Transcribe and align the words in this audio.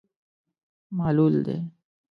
معلول 0.97 1.35
دی. 1.45 1.57